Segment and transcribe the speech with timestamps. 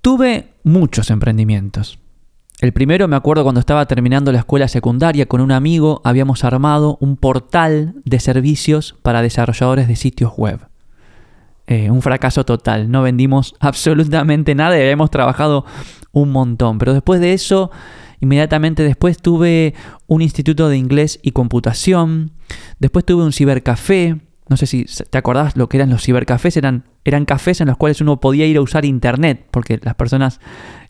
[0.00, 1.98] Tuve muchos emprendimientos.
[2.60, 6.98] El primero me acuerdo cuando estaba terminando la escuela secundaria con un amigo, habíamos armado
[7.00, 10.60] un portal de servicios para desarrolladores de sitios web.
[11.66, 15.64] Eh, un fracaso total, no vendimos absolutamente nada y habíamos trabajado
[16.12, 16.78] un montón.
[16.78, 17.70] Pero después de eso,
[18.20, 19.74] inmediatamente después tuve
[20.06, 22.32] un instituto de inglés y computación,
[22.78, 24.16] después tuve un cibercafé,
[24.48, 27.76] no sé si te acordás lo que eran los cibercafés, eran, eran cafés en los
[27.76, 30.40] cuales uno podía ir a usar internet, porque las personas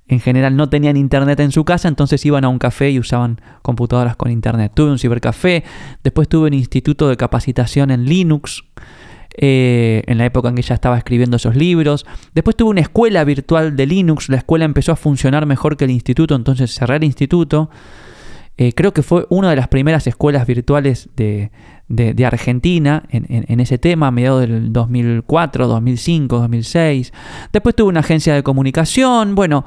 [0.08, 3.40] en general no tenían internet en su casa, entonces iban a un café y usaban
[3.62, 4.72] computadoras con internet.
[4.74, 5.64] Tuve un cibercafé,
[6.02, 8.64] después tuve un instituto de capacitación en Linux,
[9.36, 12.06] eh, en la época en que ya estaba escribiendo esos libros.
[12.34, 15.90] Después tuve una escuela virtual de Linux, la escuela empezó a funcionar mejor que el
[15.90, 17.70] instituto, entonces cerré el instituto.
[18.60, 21.50] Eh, creo que fue una de las primeras escuelas virtuales de,
[22.26, 27.12] Argentina en, en, ese tema, a mediados del 2004, 2005, 2006.
[27.52, 29.64] Después tuve una agencia de comunicación, bueno,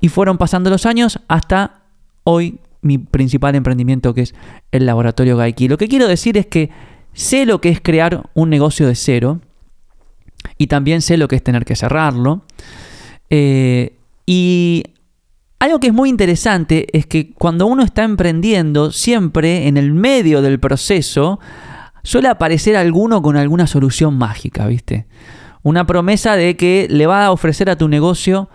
[0.00, 1.82] y fueron pasando los años hasta
[2.24, 4.34] hoy mi principal emprendimiento que es
[4.72, 5.68] el laboratorio Gaiki.
[5.68, 6.70] Lo que quiero decir es que
[7.12, 9.40] sé lo que es crear un negocio de cero
[10.58, 12.42] y también sé lo que es tener que cerrarlo.
[13.30, 14.84] Eh, y
[15.64, 20.42] algo que es muy interesante es que cuando uno está emprendiendo, siempre en el medio
[20.42, 21.40] del proceso
[22.02, 25.06] suele aparecer alguno con alguna solución mágica, ¿viste?
[25.62, 28.50] Una promesa de que le va a ofrecer a tu negocio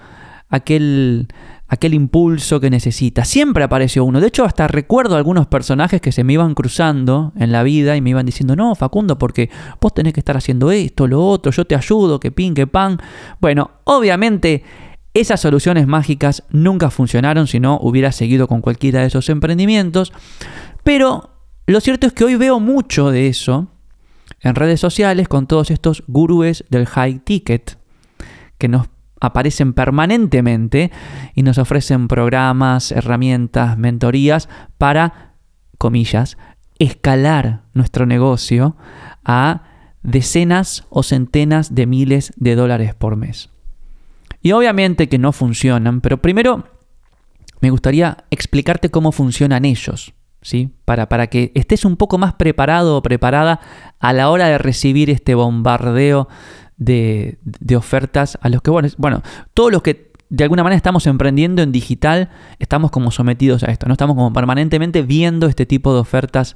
[0.49, 1.27] aquel,
[1.67, 3.25] aquel impulso que necesita.
[3.25, 4.21] Siempre apareció uno.
[4.21, 8.02] De hecho, hasta recuerdo algunos personajes que se me iban cruzando en la vida y
[8.02, 9.49] me iban diciendo, no, Facundo, porque
[9.81, 12.99] vos tenés que estar haciendo esto, lo otro, yo te ayudo, que pin, que pan.
[13.41, 14.63] Bueno, obviamente
[15.13, 20.13] esas soluciones mágicas nunca funcionaron si no hubiera seguido con cualquiera de esos emprendimientos.
[20.83, 21.31] Pero
[21.67, 23.67] lo cierto es que hoy veo mucho de eso
[24.41, 27.77] en redes sociales con todos estos gurúes del high ticket
[28.57, 28.87] que nos
[29.19, 30.91] aparecen permanentemente
[31.35, 35.33] y nos ofrecen programas, herramientas, mentorías para,
[35.77, 36.37] comillas,
[36.77, 38.77] escalar nuestro negocio
[39.26, 39.64] a
[40.02, 43.49] decenas o centenas de miles de dólares por mes.
[44.42, 46.66] Y obviamente que no funcionan, pero primero
[47.61, 50.72] me gustaría explicarte cómo funcionan ellos, ¿sí?
[50.86, 53.60] Para, para que estés un poco más preparado o preparada
[54.00, 56.30] a la hora de recibir este bombardeo
[56.77, 57.38] de,
[57.76, 59.22] ofertas a los que, bueno, bueno,
[59.54, 62.30] todos los que de alguna manera estamos emprendiendo en digital,
[62.60, 63.94] estamos como sometidos a esto, ¿no?
[63.94, 66.56] Estamos como permanentemente viendo este tipo de ofertas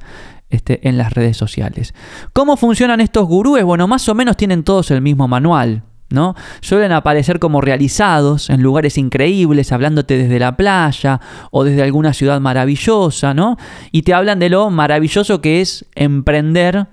[0.49, 1.93] este, en las redes sociales.
[2.33, 3.63] ¿Cómo funcionan estos gurúes?
[3.63, 6.35] Bueno, más o menos tienen todos el mismo manual, ¿no?
[6.61, 11.19] Suelen aparecer como realizados en lugares increíbles, hablándote desde la playa
[11.51, 13.57] o desde alguna ciudad maravillosa, ¿no?
[13.91, 16.87] Y te hablan de lo maravilloso que es emprender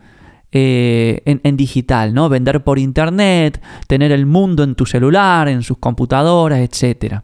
[0.53, 2.29] eh, en, digital, ¿no?
[2.29, 7.21] Vender por internet, tener el mundo en tu celular, en sus computadoras, etc.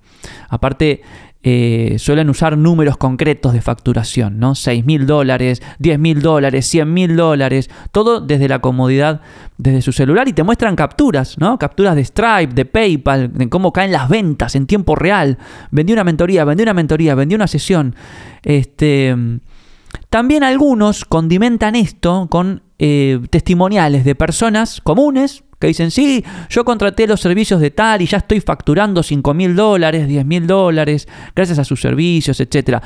[0.48, 1.02] Aparte,
[1.48, 4.56] eh, suelen usar números concretos de facturación, ¿no?
[4.56, 9.20] 6 mil dólares, 10 mil dólares, 100 mil dólares, todo desde la comodidad,
[9.56, 11.56] desde su celular y te muestran capturas, ¿no?
[11.56, 15.38] Capturas de Stripe, de PayPal, de cómo caen las ventas en tiempo real.
[15.70, 17.94] Vendí una mentoría, vendí una mentoría, vendí una sesión.
[18.42, 19.14] Este,
[20.10, 27.06] también algunos condimentan esto con eh, testimoniales de personas comunes que dicen, sí, yo contraté
[27.06, 31.58] los servicios de tal y ya estoy facturando 5 mil dólares, 10 mil dólares, gracias
[31.58, 32.82] a sus servicios, etc.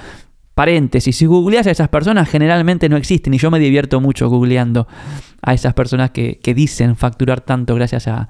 [0.55, 4.87] Paréntesis, si googleas a esas personas generalmente no existen y yo me divierto mucho googleando
[5.43, 8.29] a esas personas que, dicen facturar tanto gracias a,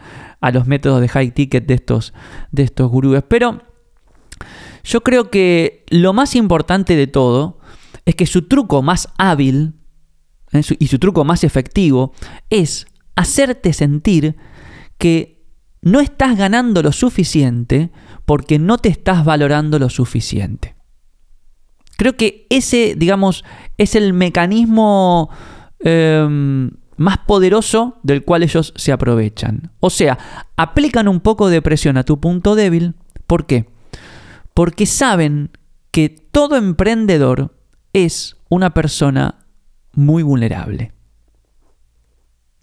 [0.53, 2.15] los métodos de high ticket de estos,
[2.53, 3.25] de estos gurúes.
[3.27, 3.63] Pero
[4.85, 7.59] yo creo que lo más importante de todo
[8.07, 9.75] es que su truco más hábil
[10.53, 10.63] ¿eh?
[10.79, 12.13] y su truco más efectivo
[12.49, 12.87] es
[13.21, 14.37] hacerte sentir
[14.99, 15.45] que
[15.83, 17.91] no estás ganando lo suficiente
[18.25, 20.75] porque no te estás valorando lo suficiente.
[21.97, 23.45] Creo que ese, digamos,
[23.77, 25.29] es el mecanismo
[25.81, 29.73] em, más poderoso del cual ellos se aprovechan.
[29.81, 30.19] O sea,
[30.57, 32.95] aplican un poco de presión a tu punto débil.
[33.27, 33.67] ¿Por qué?
[34.55, 35.51] Porque saben
[35.91, 37.55] que todo emprendedor
[37.93, 39.47] es una persona
[39.93, 40.93] muy vulnerable.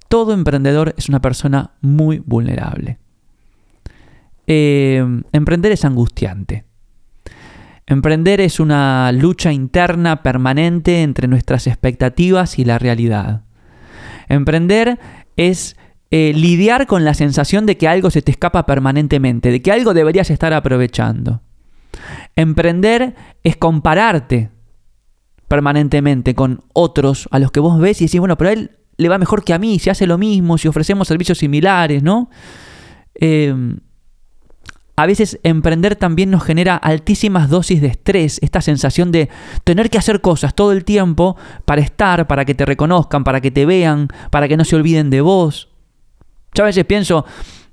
[0.08, 3.00] Todo emprendedor es una persona muy vulnerable.
[4.48, 6.66] Eh, emprender es angustiante.
[7.86, 13.44] Emprender es una lucha interna permanente entre nuestras expectativas y la realidad.
[14.28, 15.00] Emprender
[15.38, 15.78] es
[16.12, 19.94] eh, lidiar con la sensación de que algo se te escapa permanentemente, de que algo
[19.94, 21.42] deberías estar aprovechando.
[22.36, 24.50] Emprender es compararte
[25.48, 29.18] permanentemente con otros a los que vos ves y decís, bueno, pero él le va
[29.18, 32.30] mejor que a mí, si hace lo mismo, si ofrecemos servicios similares, ¿no?
[33.16, 33.80] Em,
[34.96, 39.30] a veces emprender también nos genera altísimas dosis de estrés, esta sensación de
[39.64, 43.52] tener que hacer cosas todo el tiempo para estar, para que te reconozcan, para que
[43.52, 45.70] te vean, para que no se olviden de vos.
[46.56, 47.26] Yo a veces pienso,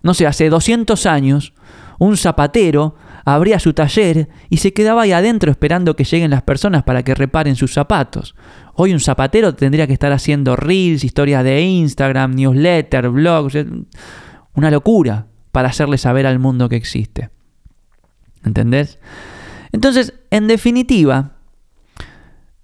[0.03, 1.55] no sé, hace 200 años,
[1.99, 6.83] un zapatero abría su taller y se quedaba ahí adentro esperando que lleguen las personas
[6.83, 8.35] para que reparen sus zapatos.
[8.77, 13.57] Hoy un zapatero tendría que estar haciendo reels, historias de Instagram, newsletter, blogs,
[14.55, 17.31] una locura para hacerle saber al mundo que existe.
[18.45, 18.99] ¿Entendés?
[19.73, 21.37] Entonces, en definitiva,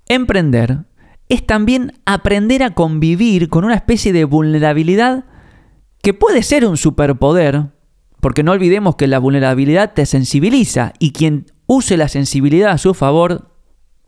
[0.08, 0.84] emprender
[1.28, 5.24] es también aprender a convivir con una especie de vulnerabilidad
[6.02, 7.68] que puede ser un superpoder,
[8.20, 12.94] porque no olvidemos que la vulnerabilidad te sensibiliza y quien use la sensibilidad a su
[12.94, 13.52] favor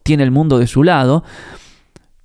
[0.03, 1.23] tiene el mundo de su lado,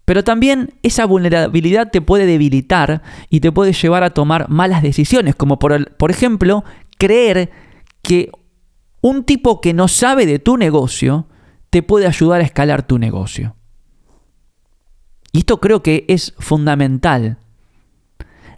[0.07, 5.35] pero también esa vulnerabilidad te puede debilitar y te puede llevar a tomar malas decisiones,
[5.35, 6.63] como por, ejemplo
[6.97, 7.51] creer
[8.03, 8.31] que
[9.01, 11.27] un tipo que no sabe de tu negocio
[11.69, 13.57] te puede ayudar a escalar tu negocio.
[15.33, 17.39] Y esto creo que es fundamental.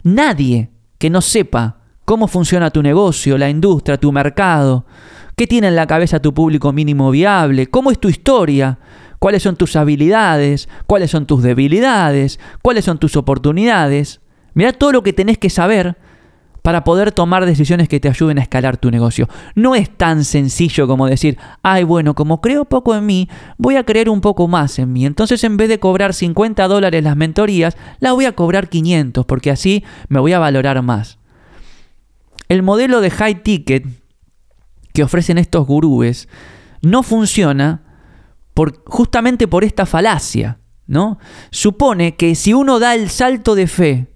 [0.04, 4.86] Nadie que no sepa cómo funciona tu negocio, la industria, tu mercado,
[5.34, 8.78] qué tiene en la cabeza tu público mínimo viable, cómo es tu historia,
[9.20, 14.20] cuáles son tus habilidades, cuáles son tus debilidades, cuáles son tus oportunidades.
[14.54, 15.96] Mira todo lo que tenés que saber
[16.62, 19.28] para poder tomar decisiones que te ayuden a escalar tu negocio.
[19.54, 23.84] No es tan sencillo como decir, ay, bueno, como creo poco en mí, voy a
[23.84, 25.06] creer un poco más en mí.
[25.06, 29.50] Entonces, en vez de cobrar 50 dólares las mentorías, las voy a cobrar 500, porque
[29.50, 31.18] así me voy a valorar más.
[32.48, 33.86] El modelo de high ticket
[34.92, 36.28] que ofrecen estos gurúes
[36.82, 37.89] no funciona
[38.86, 41.18] justamente por esta falacia, ¿no?
[41.50, 44.06] Supone que si uno da el salto de fe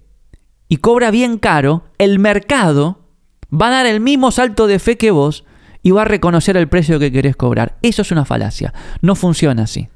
[0.67, 3.09] y cobra bien caro, el mercado
[3.51, 5.45] va a dar el mismo salto de fe que vos
[5.81, 7.77] y va a reconocer el precio que querés cobrar.
[7.81, 8.73] Eso es una falacia.
[9.01, 9.87] No funciona así.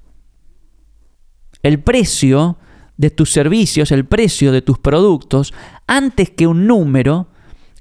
[1.63, 2.57] El precio
[2.97, 5.53] de tus servicios, el precio de tus productos,
[5.87, 7.28] antes que un número,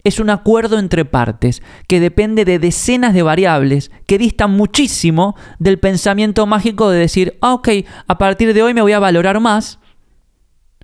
[0.08, 5.78] es un acuerdo entre partes que depende de decenas de variables que distan muchísimo del
[5.78, 7.68] pensamiento mágico de decir, ah, ok,
[8.06, 9.78] a partir de hoy me voy a valorar más,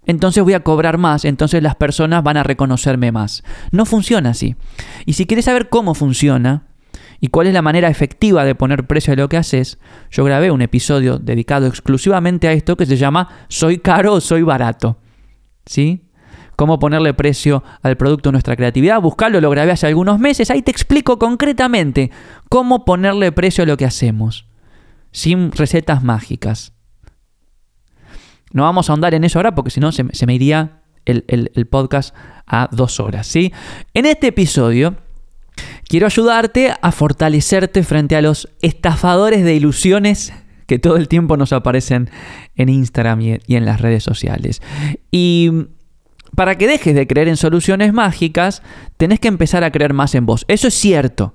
[0.06, 3.42] entonces voy a cobrar más, entonces las personas van a reconocerme más.
[3.72, 4.56] No funciona así.
[5.06, 6.66] Y si quieres saber cómo funciona
[7.20, 9.78] y cuál es la manera efectiva de poner precio a lo que haces,
[10.10, 14.42] yo grabé un episodio dedicado exclusivamente a esto que se llama Soy caro o soy
[14.42, 14.98] barato.
[15.64, 16.03] ¿Sí?
[16.56, 19.00] Cómo ponerle precio al producto de nuestra creatividad.
[19.00, 20.50] Buscarlo, lo grabé hace algunos meses.
[20.50, 22.10] Ahí te explico concretamente
[22.48, 24.46] cómo ponerle precio a lo que hacemos,
[25.12, 26.72] sin recetas mágicas.
[28.52, 31.66] No vamos a ahondar en eso ahora porque si no se, me iría el, el,
[31.66, 32.14] podcast
[32.46, 33.26] a dos horas.
[33.26, 33.52] ¿sí?
[33.94, 34.96] En este episodio
[35.88, 40.32] quiero ayudarte a fortalecerte frente a los estafadores de ilusiones
[40.66, 42.08] que todo el tiempo nos aparecen
[42.54, 44.62] en Instagram y en las redes sociales.
[45.10, 45.50] Y
[46.34, 48.62] para que dejes de creer en soluciones mágicas,
[48.96, 50.44] tenés que empezar a creer más en vos.
[50.48, 51.34] Eso es cierto.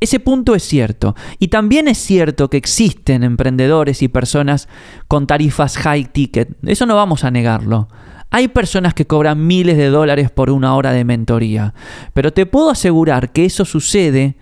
[0.00, 1.16] Ese punto es cierto.
[1.38, 4.68] Y también es cierto que existen emprendedores y personas
[5.08, 6.56] con tarifas high ticket.
[6.64, 7.88] Eso no vamos a negarlo.
[8.30, 11.74] Hay personas que cobran miles de dólares por una hora de mentoría.
[12.12, 14.36] Pero te puedo asegurar que eso sucede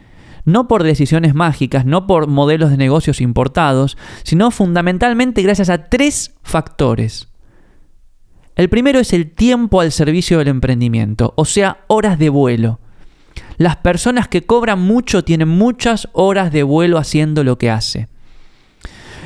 [0.45, 6.35] no por decisiones mágicas, no por modelos de negocios importados, sino fundamentalmente gracias a tres
[6.43, 7.29] factores.
[8.57, 12.81] El primero es el tiempo al servicio del emprendimiento, o sea, horas de vuelo.
[13.59, 18.09] Las personas que cobran mucho tienen muchas horas de vuelo haciendo lo que hace.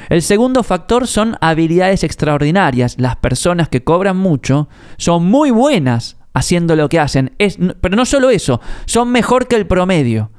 [0.09, 2.97] El segundo factor son habilidades extraordinarias.
[2.99, 7.37] Las personas que cobran mucho son muy buenas haciendo lo que hacen.
[7.81, 10.33] pero no solo eso, son mejor que el promedio.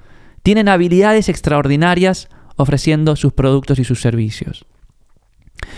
[0.44, 4.66] Tienen habilidades extraordinarias ofreciendo sus productos y sus servicios.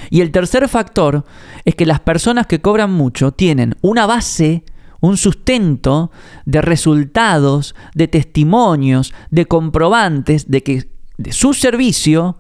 [0.10, 1.26] Y el tercer factor
[1.66, 4.64] es que las personas que cobran mucho tienen una base,
[5.02, 6.12] un sustento
[6.46, 10.90] de resultados, de testimonios, de comprobantes de que
[11.32, 12.38] su servicio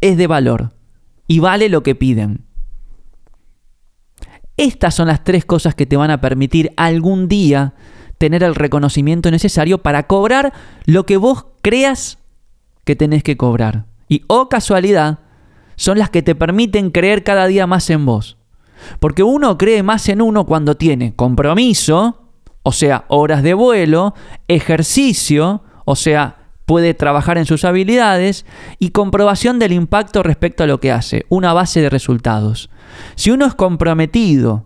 [0.00, 0.74] es de valor
[1.26, 2.44] y vale lo que piden.
[4.56, 7.74] Estas son las tres cosas que te van a permitir algún día
[8.18, 10.52] tener el reconocimiento necesario para cobrar
[10.84, 12.18] lo que vos creas
[12.84, 13.86] que tenés que cobrar.
[14.08, 15.20] Y, oh casualidad,
[15.76, 18.36] son las que te permiten creer cada día más en vos.
[19.00, 22.30] Porque uno cree más en uno cuando tiene compromiso,
[22.62, 24.14] o sea, horas de vuelo,
[24.48, 28.46] ejercicio, o sea, puede trabajar en sus habilidades
[28.78, 32.70] y comprobación del impacto respecto a lo que hace, una base de resultados.
[33.16, 34.64] Si uno es comprometido,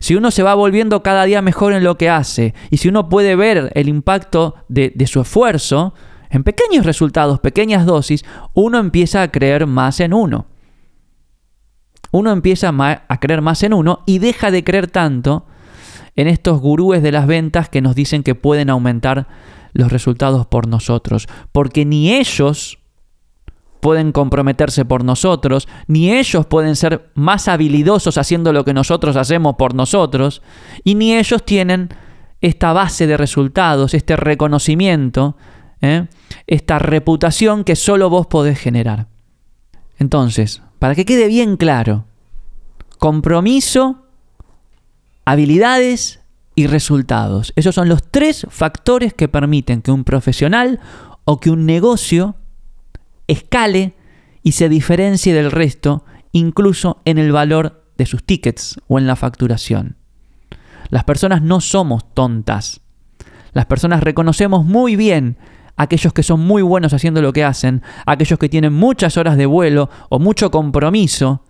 [0.00, 3.08] si uno se va volviendo cada día mejor en lo que hace y si uno
[3.08, 5.94] puede ver el impacto de, su esfuerzo,
[6.30, 10.46] en pequeños resultados, pequeñas dosis, uno empieza a creer más en uno.
[12.12, 15.46] Uno empieza a creer más en uno y deja de creer tanto
[16.16, 19.28] en estos gurúes de las ventas que nos dicen que pueden aumentar
[19.72, 21.28] los resultados por nosotros.
[21.52, 22.78] Porque ni ellos
[23.80, 29.56] pueden comprometerse por nosotros, ni ellos pueden ser más habilidosos haciendo lo que nosotros hacemos
[29.56, 30.42] por nosotros,
[30.84, 31.88] y ni ellos tienen
[32.40, 35.36] esta base de resultados, este reconocimiento,
[35.82, 36.06] ¿eh?
[36.46, 39.08] esta reputación que solo vos podés generar.
[39.98, 42.06] Entonces, para que quede bien claro,
[42.98, 44.06] compromiso,
[45.24, 46.20] habilidades
[46.54, 47.52] y resultados.
[47.56, 50.80] Esos son los tres factores que permiten que un profesional
[51.24, 52.36] o que un negocio
[53.26, 53.94] escale
[54.42, 59.16] y se diferencie del resto, incluso en el valor de sus tickets o en la
[59.16, 59.96] facturación.
[60.88, 62.80] Las personas no somos tontas.
[63.52, 65.36] Las personas reconocemos muy bien
[65.80, 69.46] aquellos que son muy buenos haciendo lo que hacen, aquellos que tienen muchas horas de
[69.46, 71.42] vuelo o mucho compromiso,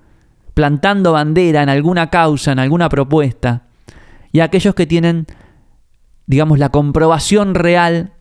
[0.55, 3.65] plantando bandera en alguna causa, en alguna propuesta,
[4.31, 5.27] y aquellos que tienen,
[6.27, 8.13] digamos, la comprobación real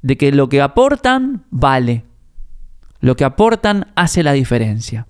[0.00, 2.06] de que lo que aportan vale,
[3.00, 5.06] lo que aportan hace la diferencia.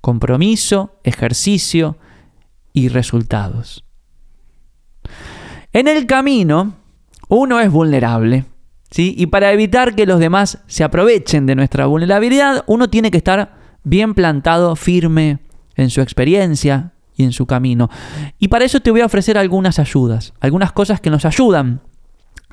[0.00, 1.98] Compromiso, ejercicio
[2.72, 3.84] y resultados.
[5.74, 6.76] En el camino,
[7.28, 8.46] uno es vulnerable.
[8.90, 9.14] ¿Sí?
[9.16, 13.54] Y para evitar que los demás se aprovechen de nuestra vulnerabilidad, uno tiene que estar
[13.84, 15.38] bien plantado, firme
[15.76, 17.90] en su experiencia y en su camino.
[18.38, 21.80] Y para eso te voy a ofrecer algunas ayudas, algunas cosas que nos ayudan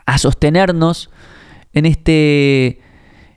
[0.05, 1.09] a sostenernos
[1.73, 2.81] en este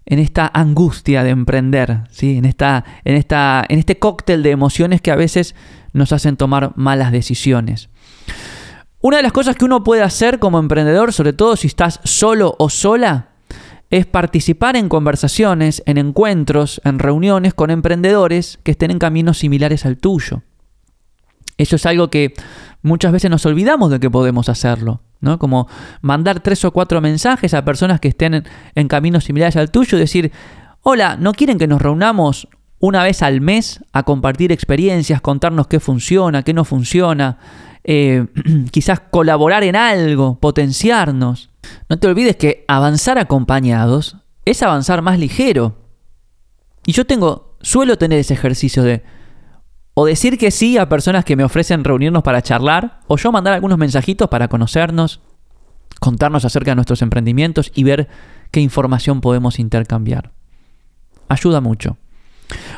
[0.07, 2.39] en esta angustia de emprender, ¿sí?
[2.39, 5.55] en, esta, en, esta, en este cóctel de emociones que a veces
[5.93, 7.90] nos hacen tomar malas decisiones.
[9.03, 12.55] Una de las cosas que uno puede hacer como emprendedor, sobre todo si estás solo
[12.59, 13.29] o sola,
[13.89, 19.87] es participar en conversaciones, en encuentros, en reuniones con emprendedores que estén en caminos similares
[19.87, 20.43] al tuyo.
[21.57, 22.35] Eso es algo que
[22.83, 25.01] muchas veces nos olvidamos de que podemos hacerlo.
[25.21, 25.39] ¿no?
[25.39, 25.69] Como
[26.03, 30.01] mandar tres o cuatro mensajes a personas que estén en, caminos similares al tuyo y
[30.01, 30.33] decir,
[30.83, 35.81] hola, ¿no quieren que nos reunamos una vez al mes a compartir experiencias, contarnos qué
[35.81, 37.39] funciona, qué no funciona,
[37.85, 38.27] eh,
[38.71, 41.51] quizás colaborar en algo, potenciarnos?
[41.89, 45.77] No te olvides que avanzar acompañados es avanzar más ligero.
[46.87, 49.03] Y yo tengo, suelo tener ese ejercicio de
[49.95, 53.53] o decir que sí a personas que me ofrecen reunirnos para charlar, o yo mandar
[53.53, 55.21] algunos mensajitos para conocernos,
[56.01, 58.09] contarnos acerca de nuestros emprendimientos y ver
[58.51, 60.33] qué información podemos intercambiar.
[61.29, 61.99] Ayuda mucho.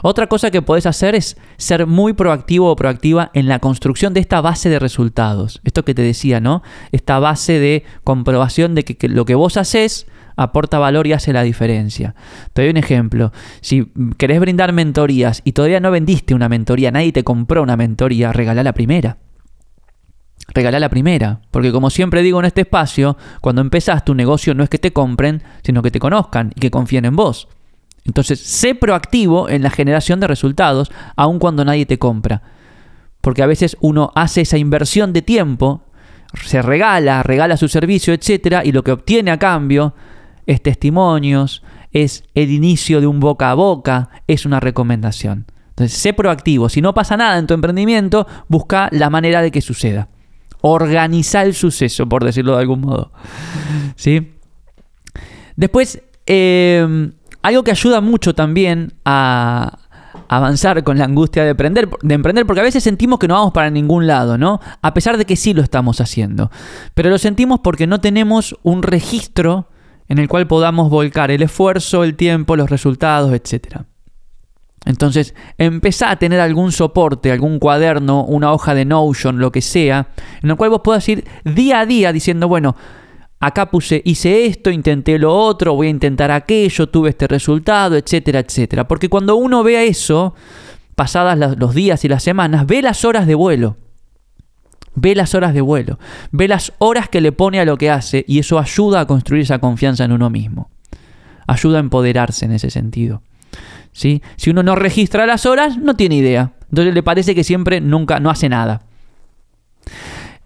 [0.03, 4.21] Otra cosa que podés hacer es ser muy proactivo o proactiva en la construcción de
[4.21, 5.61] esta base de resultados.
[5.65, 6.63] Esto que te decía, ¿no?
[6.91, 11.43] Esta base de comprobación de que, lo que vos haces aporta valor y hace la
[11.43, 12.15] diferencia.
[12.53, 13.33] Te doy un ejemplo.
[13.61, 18.33] Si querés brindar mentorías y todavía no vendiste una mentoría, nadie te compró una mentoría,
[18.33, 19.19] regalá la primera.
[20.55, 24.65] Regalá la primera, porque como siempre digo en este espacio, cuando empezás tu negocio no
[24.65, 27.49] es que te compren, sino que te conozcan y que confíen en vos.
[28.05, 32.43] Entonces, sé proactivo en la generación de resultados, aun cuando nadie te compra.
[33.21, 35.83] Porque a veces uno hace esa inversión de tiempo,
[36.45, 38.63] se regala, regala su servicio, etc.
[38.65, 39.95] Y lo que obtiene a cambio
[40.47, 45.47] es testimonios, es el inicio de un boca a boca, es una recomendación.
[45.69, 46.69] Entonces, sé proactivo.
[46.69, 50.09] Si no pasa nada en tu emprendimiento, busca la manera de que suceda.
[50.61, 53.13] Organiza el suceso, por decirlo de algún modo.
[53.95, 54.33] ¿Sí?
[55.57, 59.79] Después, eh, algo que ayuda mucho también a
[60.29, 63.53] avanzar con la angustia de emprender, de emprender, porque a veces sentimos que no vamos
[63.53, 64.61] para ningún lado, ¿no?
[64.81, 66.51] A pesar de que sí lo estamos haciendo.
[66.95, 69.69] Pero lo sentimos porque no tenemos un registro
[70.09, 73.83] en el cual podamos volcar el esfuerzo, el tiempo, los resultados, etc.
[74.85, 80.09] Entonces, empezá a tener algún soporte, algún cuaderno, una hoja de Notion, lo que sea,
[80.43, 82.75] en el cual vos puedas ir día a día diciendo, bueno,
[83.43, 88.39] acá puse, hice esto, intenté lo otro, voy a intentar aquello, tuve este resultado, etcétera,
[88.39, 88.87] etcétera.
[88.87, 90.35] Porque cuando uno vea eso,
[90.95, 93.77] pasadas los días y las semanas, ve las horas de vuelo.
[94.95, 95.99] Ve las horas de vuelo,
[96.31, 99.43] ve las horas que le pone a lo que hace y eso ayuda a construir
[99.43, 100.71] esa confianza en uno mismo.
[101.49, 103.23] Ayuda a empoderarse en ese sentido.
[103.91, 104.23] ¿Sí?
[104.37, 106.53] Si uno no registra las horas, no tiene idea.
[106.69, 108.83] Entonces le parece que siempre nunca no hace nada.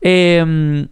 [0.00, 0.88] Em,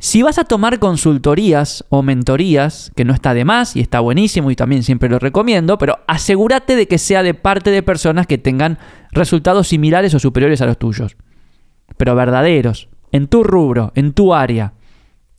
[0.00, 4.50] si vas a tomar consultorías o mentorías, que no está de más y está buenísimo
[4.50, 8.38] y también siempre lo recomiendo, pero asegúrate de que sea de parte de personas que
[8.38, 8.78] tengan
[9.12, 11.16] resultados similares o superiores a los tuyos
[11.96, 14.72] pero verdaderos, en tu rubro, en tu área.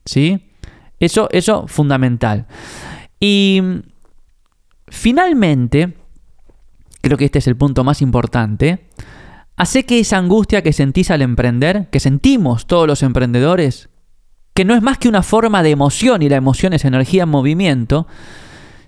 [0.05, 0.47] ¿Sí?
[0.99, 2.45] Eso, eso fundamental.
[3.19, 3.61] Y
[4.87, 5.95] finalmente,
[7.01, 8.87] creo que este es el punto más importante,
[9.57, 13.89] hace que esa angustia que sentís al emprender, que sentimos todos los emprendedores,
[14.53, 17.29] que no es más que una forma de emoción y la emoción es energía en
[17.29, 18.07] movimiento,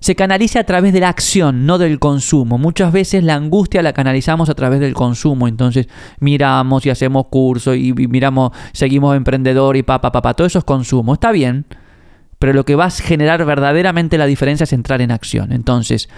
[0.04, 2.58] se canaliza a través de la acción, no del consumo.
[2.58, 5.88] Muchas veces la angustia la canalizamos a través del consumo, entonces
[6.20, 11.14] miramos y hacemos cursos y miramos, seguimos emprendedor y papá, papá, todo eso es consumo,
[11.14, 11.66] está bien,
[12.38, 15.54] pero lo que va a generar verdaderamente la diferencia es entrar en acción.
[15.54, 16.10] Entonces,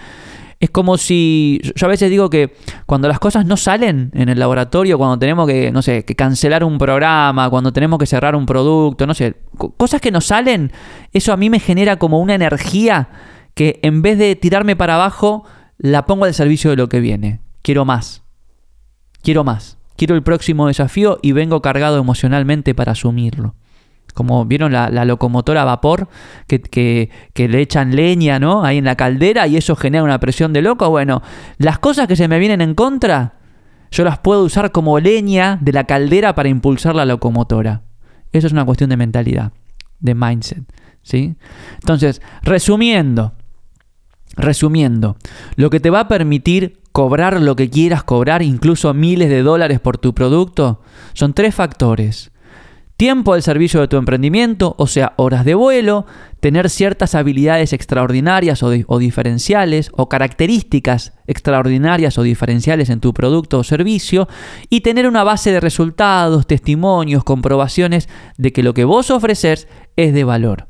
[0.58, 2.54] es como si yo a veces digo que
[2.86, 6.64] cuando las cosas no salen en el laboratorio, cuando tenemos que, no sé, que cancelar
[6.64, 9.36] un programa, cuando tenemos que cerrar un producto, no sé,
[9.76, 10.72] cosas que no salen,
[11.12, 13.08] eso a mí me genera como una energía
[13.54, 15.44] que en vez de tirarme para abajo,
[15.78, 17.40] la pongo al servicio de lo que viene.
[17.62, 18.22] Quiero más.
[19.22, 19.78] Quiero más.
[19.96, 23.54] Quiero el próximo desafío y vengo cargado emocionalmente para asumirlo.
[24.16, 26.08] Como vieron la, locomotora a vapor
[26.48, 28.64] que, que, le echan leña ¿no?
[28.64, 30.88] ahí en la caldera y eso genera una presión de loco.
[30.88, 31.22] Bueno,
[31.58, 33.34] las cosas que se me vienen en contra,
[33.90, 37.82] yo las puedo usar como leña de la caldera para impulsar la locomotora.
[38.32, 39.52] Eso es una cuestión de mentalidad,
[40.00, 40.64] de mindset.
[41.02, 41.36] ¿sí?
[41.82, 43.34] Entonces, resumiendo,
[44.36, 45.16] Resumiendo,
[45.54, 49.80] lo que te va a permitir cobrar lo que quieras cobrar, incluso miles de dólares
[49.80, 50.82] por tu producto,
[51.14, 52.32] son tres factores.
[52.96, 56.06] Tiempo al servicio de tu emprendimiento, o sea, horas de vuelo,
[56.40, 63.58] tener ciertas habilidades extraordinarias o, o, diferenciales o características extraordinarias o diferenciales en tu producto
[63.58, 64.28] o servicio
[64.70, 70.14] y tener una base de resultados, testimonios, comprobaciones de que lo que vos ofreces es
[70.14, 70.68] de valor.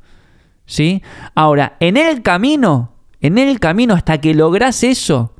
[0.65, 1.03] ¿Sí?
[1.37, 5.35] Ahora, en el camino en el camino hasta que logras eso,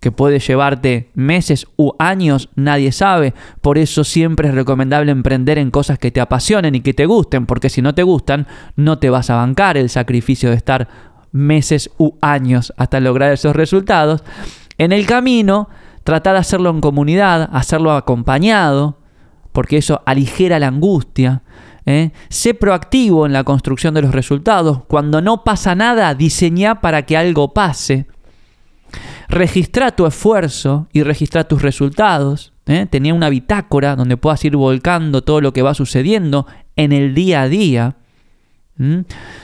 [0.00, 3.34] que puede llevarte meses u años, nadie sabe.
[3.60, 7.44] Por eso siempre es recomendable emprender en cosas que te apasionen y que te gusten,
[7.44, 10.88] porque si no te gustan, no te vas a bancar el sacrificio de estar
[11.32, 14.24] meses u años hasta lograr esos resultados.
[14.78, 15.68] En el camino,
[16.02, 18.98] trata de hacerlo en comunidad, hacerlo acompañado,
[19.52, 21.42] porque eso aligera la angustia.
[21.84, 22.12] ¿eh?
[22.30, 24.82] Sé proactivo en la construcción de los resultados.
[24.88, 28.06] Cuando no pasa nada, diseña para que algo pase.
[29.30, 32.52] Registra tu esfuerzo y registra tus resultados.
[32.66, 32.86] ¿eh?
[32.90, 37.42] Tenía una bitácora donde puedas ir volcando todo lo que va sucediendo en el día
[37.42, 37.96] a día.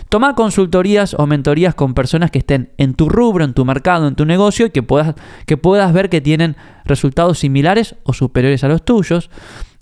[0.08, 4.14] Toma consultorías o mentorías con personas que estén en tu rubro, en tu mercado, en
[4.14, 5.14] tu negocio y que puedas,
[5.46, 9.28] que puedas ver que tienen resultados similares o superiores a los tuyos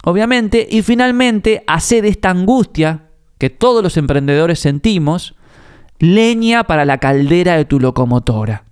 [0.05, 5.35] obviamente, y finalmente hace de esta angustia que todos los emprendedores sentimos,
[5.99, 8.65] leña para la caldera de tu locomotora.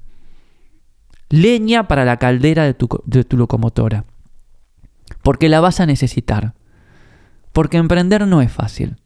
[1.32, 4.04] Leña para la caldera de tu, de tu locomotora.
[5.22, 6.54] Porque la vas a necesitar.
[7.52, 8.96] Porque emprender no es fácil.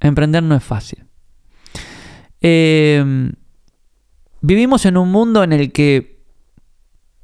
[0.00, 1.06] Emprender no es fácil.
[2.42, 3.32] Em,
[4.42, 6.22] vivimos en un mundo en el que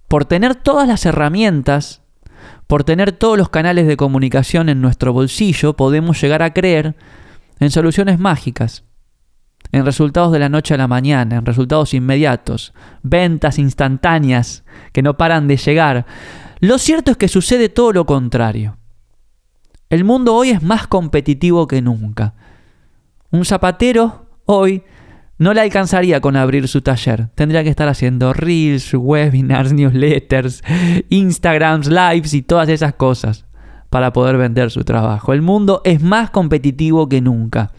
[0.09, 2.05] por tener todas las herramientas
[2.67, 6.97] por tener todos los canales de comunicación en nuestro bolsillo, podemos llegar a creer
[7.61, 8.85] en soluciones mágicas,
[9.75, 15.17] en resultados de la noche a la mañana, en resultados inmediatos, ventas instantáneas que no
[15.17, 16.07] paran de llegar.
[16.61, 18.77] Lo cierto es que sucede todo lo contrario.
[19.91, 22.35] El mundo hoy es más competitivo que nunca.
[23.33, 24.85] Un zapatero hoy
[25.39, 27.31] no le alcanzaría con abrir su taller.
[27.35, 30.63] Tendría que estar haciendo reels, webinars, newsletters,
[31.09, 33.45] Instagrams, lives y todas esas cosas
[33.91, 35.33] para poder vender su trabajo.
[35.33, 37.73] El mundo es más competitivo que nunca.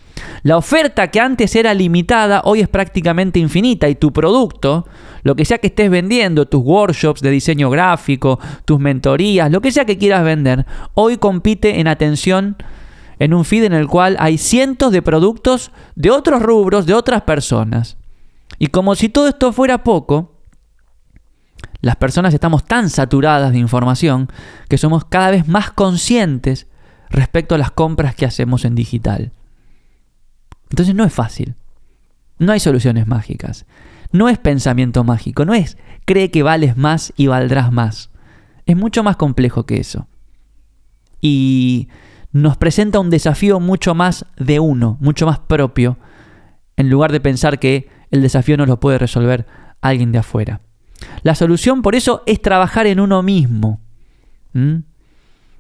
[0.44, 4.88] La oferta que antes era limitada hoy es prácticamente infinita y tu producto,
[5.24, 9.72] lo que sea que estés vendiendo, tus workshops de diseño gráfico, tus mentorías, lo que
[9.72, 12.58] sea que quieras vender, hoy compite en atención
[13.20, 17.24] en un feed en el cual hay cientos de productos de otros rubros, de otras
[17.24, 17.98] personas.
[18.60, 20.36] Y como si todo esto fuera poco,
[21.82, 24.30] las personas estamos tan saturadas de información
[24.70, 26.68] que somos cada vez más conscientes
[27.10, 29.32] respecto a las compras que hacemos en digital.
[30.76, 31.56] Entonces no es fácil.
[32.38, 33.66] No hay soluciones mágicas.
[34.12, 35.46] No es pensamiento mágico.
[35.46, 38.10] No es cree que vales más y valdrás más.
[38.66, 40.10] Es mucho más complejo que eso.
[41.22, 41.88] Y
[42.34, 45.98] nos presenta un desafío mucho más de uno, mucho más propio,
[46.76, 49.48] en lugar de pensar que el desafío no lo puede resolver
[49.80, 50.60] alguien de afuera.
[51.24, 53.80] La solución por eso es trabajar en uno mismo,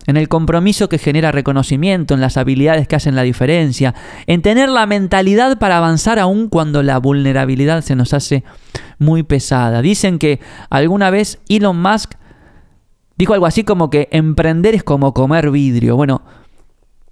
[0.07, 3.95] en el compromiso que genera reconocimiento, en las habilidades que hacen la diferencia,
[4.27, 8.43] en tener la mentalidad para avanzar aún cuando la vulnerabilidad se nos hace
[8.99, 9.81] muy pesada.
[9.81, 10.39] Dicen que
[10.69, 12.13] alguna vez Elon Musk
[13.17, 15.95] dijo algo así como que emprender es como comer vidrio.
[15.95, 16.21] Bueno,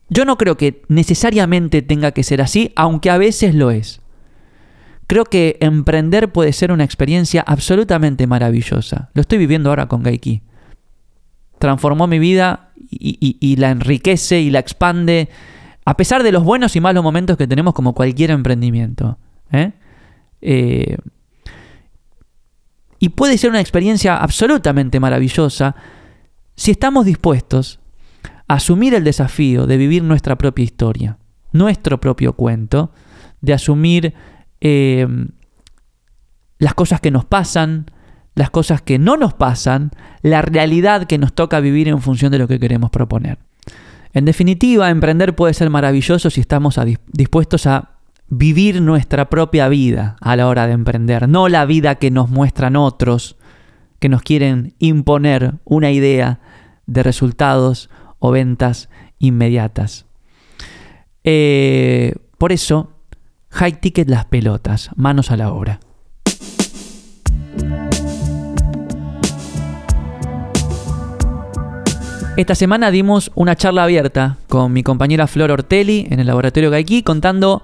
[0.10, 4.01] yo no creo que necesariamente tenga que ser así, aunque a veces lo es.
[5.08, 9.10] Creo que emprender puede ser una experiencia absolutamente maravillosa.
[9.13, 10.43] Lo estoy viviendo ahora con Gaiki.
[11.60, 15.29] Transformó mi vida y, la enriquece y la expande,
[15.86, 19.17] a pesar de los buenos y malos momentos que tenemos como cualquier emprendimiento.
[19.51, 19.71] ¿eh?
[20.41, 20.97] Eh,
[22.99, 25.75] y puede ser una experiencia absolutamente maravillosa
[26.56, 27.79] si estamos dispuestos
[28.47, 31.17] a asumir el desafío de vivir nuestra propia historia,
[31.51, 32.91] nuestro propio cuento,
[33.41, 34.13] de asumir
[34.62, 35.08] eh,
[36.60, 37.91] las cosas que nos pasan,
[38.36, 39.91] las cosas que no nos pasan,
[40.22, 43.38] la realidad que nos toca vivir en función de lo que queremos proponer.
[44.13, 47.93] En definitiva, emprender puede ser maravilloso si estamos dispuestos a
[48.30, 52.76] vivir nuestra propia vida a la hora de emprender, no la vida que nos muestran
[52.76, 53.38] otros,
[54.00, 56.39] que nos quieren imponer una idea
[56.86, 60.06] de resultados o ventas inmediatas.
[61.24, 62.91] Eh, por eso,
[63.50, 65.80] high ticket las pelotas, manos a la obra.
[72.36, 77.04] Esta semana dimos una charla abierta con mi compañera Flor Ortelli en el laboratorio Gaiki
[77.04, 77.62] contando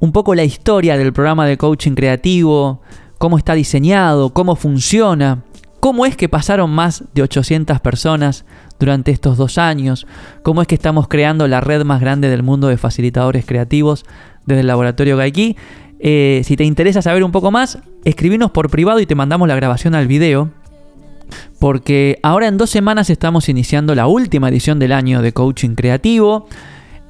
[0.00, 2.82] un poco la historia del programa de coaching creativo,
[3.18, 5.44] cómo está diseñado, cómo funciona,
[5.78, 8.44] cómo es que pasaron más de 800 personas
[8.80, 10.04] durante estos dos años,
[10.42, 14.04] cómo es que estamos creando la red más grande del mundo de facilitadores creativos
[14.46, 15.56] desde el laboratorio Gaiki.
[16.00, 19.54] Eh, si te interesa saber un poco más, escribinos por privado y te mandamos la
[19.54, 20.50] grabación al video
[21.58, 26.46] porque ahora en dos semanas estamos iniciando la última edición del año de coaching creativo.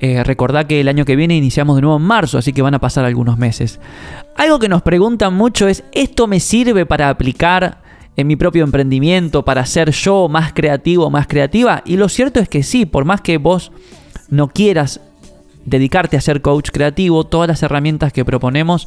[0.00, 0.22] Eh,
[0.68, 3.04] que el año que viene iniciamos de nuevo en marzo, así que van a pasar
[3.04, 3.80] algunos meses.
[4.37, 7.82] Algo que nos preguntan mucho es, ¿esto me sirve para aplicar
[8.16, 11.82] en mi propio emprendimiento, para ser yo más creativo, más creativa?
[11.84, 13.72] Y lo cierto es que sí, por más que vos
[14.30, 15.00] no quieras
[15.64, 18.87] dedicarte a ser coach creativo, todas las herramientas que proponemos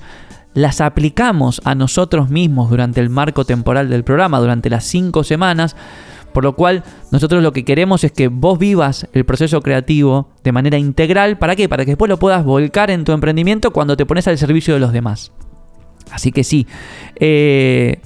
[0.54, 5.76] las aplicamos a nosotros mismos durante el marco temporal del programa, durante las cinco semanas,
[6.34, 10.52] por lo cual nosotros lo que queremos es que vos vivas el proceso creativo de
[10.52, 11.38] manera integral.
[11.38, 11.68] ¿Para qué?
[11.68, 14.80] Para que después lo puedas volcar en tu emprendimiento cuando te pones al servicio de
[14.80, 15.32] los demás.
[16.12, 16.68] Así que sí.
[17.16, 18.00] Eh,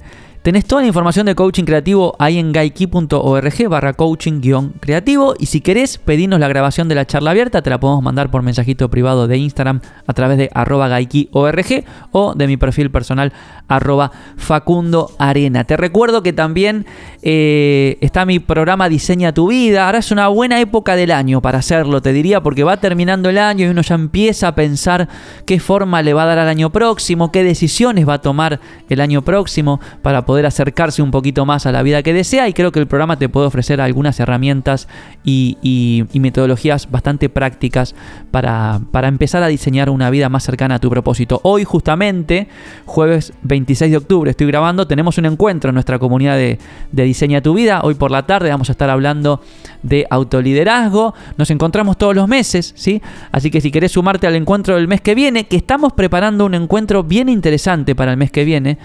[0.46, 5.98] Tenés toda la información de coaching creativo ahí en gaiki.org barra coaching-creativo y si querés
[5.98, 9.38] pedirnos la grabación de la charla abierta te la podemos mandar por mensajito privado de
[9.38, 13.32] Instagram a través de arroba gaikiorg o de mi perfil personal
[13.68, 15.64] arroba Facundo Arena.
[15.64, 16.86] Te recuerdo que también
[17.22, 19.86] eh, está mi programa Diseña tu vida.
[19.86, 23.38] Ahora es una buena época del año para hacerlo, te diría, porque va terminando el
[23.38, 25.08] año y uno ya empieza a pensar
[25.44, 29.00] qué forma le va a dar al año próximo, qué decisiones va a tomar el
[29.00, 32.72] año próximo para poder acercarse un poquito más a la vida que desea y creo
[32.72, 34.88] que el programa te puede ofrecer algunas herramientas
[35.24, 37.94] y, metodologías bastante prácticas
[38.30, 41.40] para, empezar a diseñar una vida más cercana a tu propósito.
[41.44, 42.48] Hoy justamente,
[42.84, 46.58] jueves 26 de octubre, estoy grabando, tenemos un encuentro en nuestra comunidad de,
[46.92, 47.80] Diseña tu vida.
[47.82, 49.40] Hoy por la tarde vamos a estar hablando
[49.82, 51.14] de autoliderazgo.
[51.38, 53.00] Nos encontramos todos los meses, ¿sí?
[53.32, 56.54] Así que si querés sumarte al encuentro del mes que viene, que estamos preparando un
[56.54, 58.78] encuentro bien interesante para el mes que viene,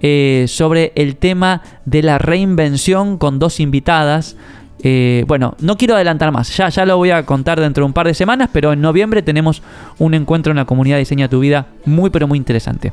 [0.00, 4.36] eh, sobre el tema de la reinvención con dos invitadas.
[4.82, 7.92] Eh, bueno, no quiero adelantar más, ya, ya lo voy a contar dentro de un
[7.92, 9.62] par de semanas, pero en noviembre tenemos
[9.98, 12.92] un encuentro en la comunidad Diseña tu Vida muy pero muy interesante.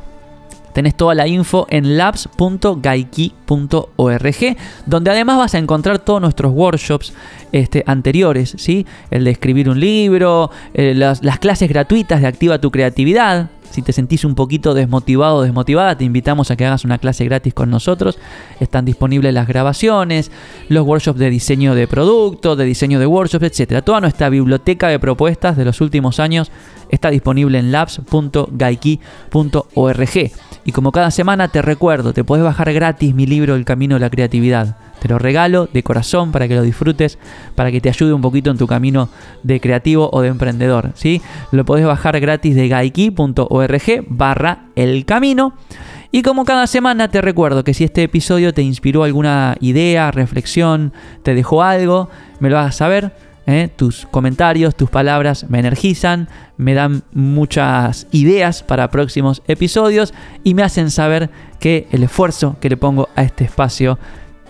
[0.76, 7.14] Tenés toda la info en labs.gaiki.org, donde además vas a encontrar todos nuestros workshops
[7.54, 8.86] este, anteriores, ¿sí?
[9.10, 13.82] El de escribir un libro, eh, las, las clases gratuitas de Activa tu Creatividad, si
[13.82, 17.54] te sentís un poquito desmotivado o desmotivada, te invitamos a que hagas una clase gratis
[17.54, 18.18] con nosotros.
[18.60, 20.32] Están disponibles las grabaciones,
[20.70, 23.84] los workshops de diseño de productos, de diseño de workshops, etc.
[23.84, 26.52] Toda nuestra biblioteca de propuestas de los últimos años
[26.90, 28.92] está disponible en labs.gaiki.org.
[30.68, 34.00] Y como cada semana te recuerdo, te puedes bajar gratis mi libro El Camino de
[34.00, 34.78] la Creatividad.
[35.00, 37.20] Te lo regalo de corazón para que lo disfrutes,
[37.54, 39.10] para que te ayude un poquito en tu camino
[39.44, 40.90] de creativo o de emprendedor.
[40.96, 41.22] ¿sí?
[41.52, 45.54] Lo podés bajar gratis de gaiki.org barra el camino.
[46.12, 50.94] Y como cada semana te recuerdo que si este episodio te inspiró alguna idea, reflexión,
[51.22, 53.12] te dejó algo, me lo hagas saber.
[53.46, 53.70] ¿Eh?
[53.76, 56.28] Tus comentarios, tus palabras me energizan,
[56.58, 61.30] me dan muchas ideas para próximos episodios y me hacen saber
[61.60, 63.98] que el esfuerzo que le pongo a este espacio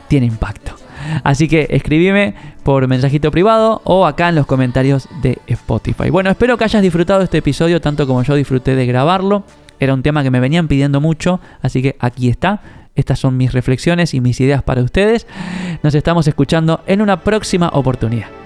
[0.08, 0.76] tiene impacto.
[1.24, 6.10] Así que escribime por mensajito privado o acá en los comentarios de Spotify.
[6.10, 9.44] Bueno, espero que hayas disfrutado este episodio tanto como yo disfruté de grabarlo.
[9.80, 12.62] Era un tema que me venían pidiendo mucho, así que aquí está.
[12.96, 15.28] Estas son mis reflexiones y mis ideas para ustedes.
[15.84, 18.45] Nos estamos escuchando en una próxima oportunidad.